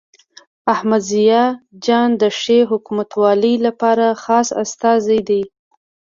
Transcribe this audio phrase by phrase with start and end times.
[0.73, 1.47] احمد ضیاء
[1.85, 5.41] جان د ښې حکومتولۍ لپاره خاص استازی دی.